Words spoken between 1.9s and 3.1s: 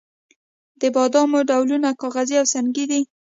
کاغذي او سنګي دي.